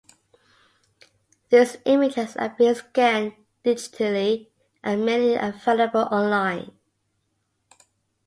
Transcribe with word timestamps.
These 1.51 1.77
images 1.85 2.35
are 2.35 2.49
being 2.49 2.73
scanned 2.73 3.35
digitally, 3.63 4.47
and 4.83 5.05
many 5.05 5.37
are 5.37 5.49
available 5.49 6.07
online. 6.11 6.71